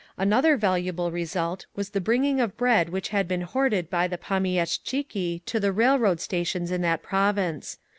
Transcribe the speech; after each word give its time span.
Another 0.17 0.57
valuable 0.57 1.11
result 1.11 1.67
was 1.75 1.91
the 1.91 2.01
bringing 2.01 2.41
of 2.41 2.57
bread 2.57 2.89
which 2.89 3.09
had 3.09 3.27
been 3.27 3.41
hoarded 3.41 3.87
by 3.87 4.07
the 4.07 4.17
pomieshtchiki 4.17 5.45
to 5.45 5.59
the 5.59 5.71
railroad 5.71 6.19
stations 6.19 6.71
in 6.71 6.81
that 6.81 7.03
province. 7.03 7.77